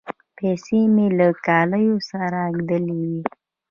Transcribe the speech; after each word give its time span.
پیسې 0.37 0.79
مې 0.93 1.05
له 1.17 1.27
کالیو 1.45 1.95
سره 2.11 2.39
ګنډلې 2.69 2.93
وې. 3.11 3.21